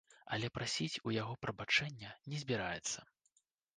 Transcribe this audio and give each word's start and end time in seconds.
Але 0.35 0.47
прасіць 0.55 1.01
у 1.09 1.13
яго 1.21 1.33
прабачэння 1.47 2.17
не 2.33 2.43
збіраецца. 2.45 2.99